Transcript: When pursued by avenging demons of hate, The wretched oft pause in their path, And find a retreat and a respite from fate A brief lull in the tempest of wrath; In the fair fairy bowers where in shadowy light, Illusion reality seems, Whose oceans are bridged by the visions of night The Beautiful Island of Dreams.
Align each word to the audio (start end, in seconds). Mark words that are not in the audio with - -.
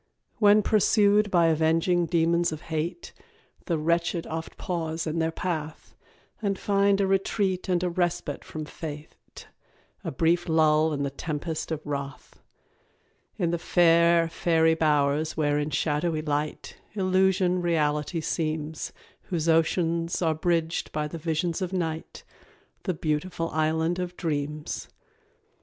When 0.39 0.63
pursued 0.63 1.29
by 1.29 1.45
avenging 1.45 2.07
demons 2.07 2.51
of 2.51 2.61
hate, 2.61 3.13
The 3.65 3.77
wretched 3.77 4.25
oft 4.25 4.57
pause 4.57 5.05
in 5.05 5.19
their 5.19 5.29
path, 5.29 5.95
And 6.41 6.57
find 6.57 6.99
a 6.99 7.05
retreat 7.05 7.69
and 7.69 7.83
a 7.83 7.89
respite 7.91 8.43
from 8.43 8.65
fate 8.65 9.45
A 10.03 10.11
brief 10.11 10.49
lull 10.49 10.91
in 10.91 11.03
the 11.03 11.11
tempest 11.11 11.71
of 11.71 11.85
wrath; 11.85 12.41
In 13.37 13.51
the 13.51 13.59
fair 13.59 14.27
fairy 14.27 14.73
bowers 14.73 15.37
where 15.37 15.59
in 15.59 15.69
shadowy 15.69 16.23
light, 16.23 16.77
Illusion 16.95 17.61
reality 17.61 18.21
seems, 18.21 18.91
Whose 19.25 19.47
oceans 19.47 20.19
are 20.19 20.33
bridged 20.33 20.91
by 20.91 21.07
the 21.07 21.19
visions 21.19 21.61
of 21.61 21.71
night 21.73 22.23
The 22.85 22.95
Beautiful 22.95 23.51
Island 23.51 23.99
of 23.99 24.17
Dreams. 24.17 24.87